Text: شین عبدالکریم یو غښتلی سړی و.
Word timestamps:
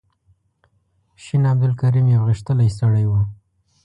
شین 1.23 1.43
عبدالکریم 1.51 2.07
یو 2.15 2.21
غښتلی 2.29 2.69
سړی 2.79 3.05
و. 3.07 3.11